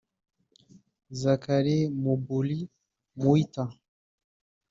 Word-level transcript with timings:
Zachary 1.21 1.77
Muburi 2.01 2.59
Muita 3.21 3.63